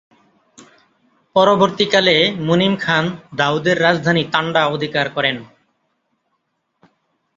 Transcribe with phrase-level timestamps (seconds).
[1.35, 2.15] পরবর্তীকালে
[2.39, 3.05] মুনিম খান
[3.35, 5.37] দাউদের রাজধানী তান্ডা অধিকার করেন।